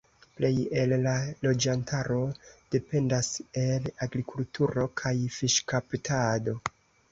Plej 0.37 0.53
el 0.83 0.93
la 1.01 1.11
loĝantaro 1.47 2.17
dependas 2.77 3.31
el 3.67 3.87
agrikulturo 4.07 4.89
kaj 5.05 5.15
fiŝkaptado. 5.39 6.61